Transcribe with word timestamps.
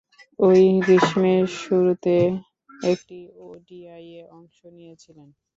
ঐ 0.39 0.49
গ্রীষ্মের 0.79 1.43
শুরুতে 1.59 2.15
একটি 2.87 3.19
ওডিআইয়ে 3.45 4.21
অংশ 4.31 4.57
নিয়েছিলেন। 4.75 5.29